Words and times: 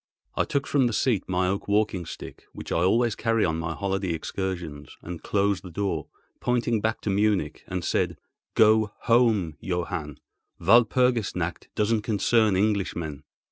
I 0.33 0.45
took 0.45 0.65
from 0.65 0.87
the 0.87 0.93
seat 0.93 1.29
my 1.29 1.47
oak 1.47 1.67
walking 1.67 2.07
stick—which 2.07 2.71
I 2.71 2.79
always 2.79 3.13
carry 3.15 3.45
on 3.45 3.59
my 3.59 3.75
holiday 3.75 4.13
excursions—and 4.15 5.21
closed 5.21 5.61
the 5.61 5.69
door, 5.69 6.07
pointing 6.39 6.81
back 6.81 7.01
to 7.01 7.11
Munich, 7.11 7.63
and 7.67 7.85
said, 7.85 8.17
"Go 8.55 8.93
home, 9.01 9.57
Johann—Walpurgis 9.59 11.35
nacht 11.35 11.67
doesn't 11.75 12.01
concern 12.01 12.55
Englishmen." 12.55 13.25